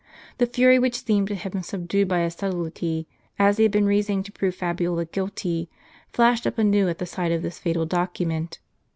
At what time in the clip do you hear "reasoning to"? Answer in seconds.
3.85-4.31